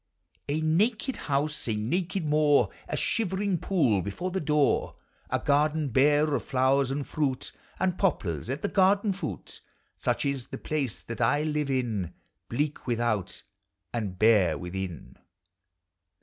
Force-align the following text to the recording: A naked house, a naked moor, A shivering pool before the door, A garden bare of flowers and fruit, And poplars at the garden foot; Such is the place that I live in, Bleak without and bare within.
A 0.49 0.61
naked 0.61 1.15
house, 1.15 1.67
a 1.67 1.75
naked 1.75 2.25
moor, 2.25 2.69
A 2.89 2.97
shivering 2.97 3.59
pool 3.59 4.01
before 4.01 4.31
the 4.31 4.39
door, 4.41 4.95
A 5.29 5.37
garden 5.37 5.89
bare 5.89 6.33
of 6.33 6.43
flowers 6.43 6.89
and 6.89 7.05
fruit, 7.05 7.51
And 7.79 7.99
poplars 7.99 8.49
at 8.49 8.63
the 8.63 8.67
garden 8.67 9.13
foot; 9.13 9.61
Such 9.97 10.25
is 10.25 10.47
the 10.47 10.57
place 10.57 11.03
that 11.03 11.21
I 11.21 11.43
live 11.43 11.69
in, 11.69 12.15
Bleak 12.49 12.87
without 12.87 13.43
and 13.93 14.17
bare 14.17 14.57
within. 14.57 15.17